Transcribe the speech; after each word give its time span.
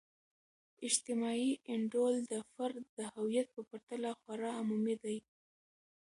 اجتماعي 0.87 1.51
انډول 1.73 2.15
د 2.31 2.33
فرد 2.51 2.77
د 2.97 2.99
هویت 3.13 3.47
په 3.55 3.61
پرتله 3.69 4.09
خورا 4.19 4.51
عمومی 4.61 4.95
دی. 5.03 5.17